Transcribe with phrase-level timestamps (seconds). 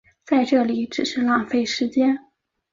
[0.25, 2.17] 在这里只是浪费时间